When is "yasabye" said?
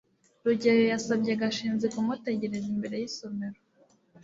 0.93-1.31